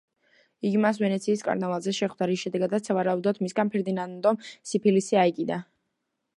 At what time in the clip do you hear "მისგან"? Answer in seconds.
3.47-3.73